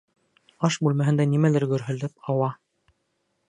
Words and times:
Аш 0.69 0.77
бүлмәһендә 0.85 1.27
нимәлер 1.35 1.67
гөрһөлдәп 1.75 2.33
ауа. 2.35 2.51